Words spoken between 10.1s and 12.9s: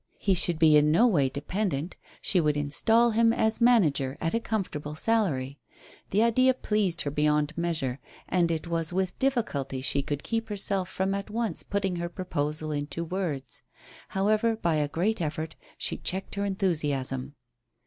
keep herself from at once putting her proposal